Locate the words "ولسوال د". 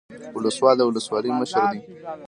0.35-0.81